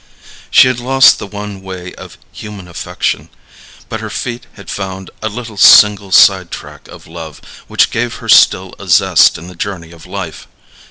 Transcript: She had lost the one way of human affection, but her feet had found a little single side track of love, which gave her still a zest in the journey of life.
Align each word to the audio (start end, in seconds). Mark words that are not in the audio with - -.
She 0.49 0.67
had 0.67 0.79
lost 0.79 1.19
the 1.19 1.27
one 1.27 1.61
way 1.61 1.93
of 1.93 2.17
human 2.31 2.67
affection, 2.67 3.29
but 3.87 3.99
her 4.01 4.09
feet 4.09 4.47
had 4.53 4.67
found 4.71 5.11
a 5.21 5.29
little 5.29 5.57
single 5.57 6.11
side 6.11 6.49
track 6.49 6.87
of 6.87 7.05
love, 7.05 7.39
which 7.67 7.91
gave 7.91 8.15
her 8.15 8.27
still 8.27 8.73
a 8.79 8.87
zest 8.87 9.37
in 9.37 9.45
the 9.45 9.53
journey 9.53 9.91
of 9.91 10.07
life. 10.07 10.47